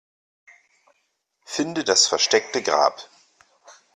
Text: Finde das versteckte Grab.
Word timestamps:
Finde 1.45 1.83
das 1.83 2.07
versteckte 2.07 2.63
Grab. 2.63 3.07